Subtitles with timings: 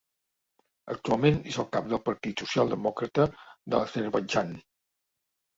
[0.93, 4.51] Actualment és el cap del Partit Socialdemòcrata de l'Azerbaidjan.